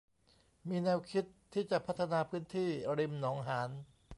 [0.69, 3.69] มีแนวคิดที่จะพัฒนาพื้นที่ริมหนองหาร